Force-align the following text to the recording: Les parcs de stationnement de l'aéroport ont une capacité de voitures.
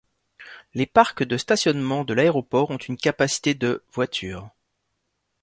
Les 0.73 0.87
parcs 0.87 1.21
de 1.21 1.37
stationnement 1.37 2.03
de 2.03 2.15
l'aéroport 2.15 2.71
ont 2.71 2.77
une 2.77 2.97
capacité 2.97 3.53
de 3.53 3.83
voitures. 3.93 4.49